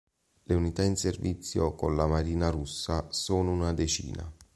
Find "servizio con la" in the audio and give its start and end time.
0.95-2.07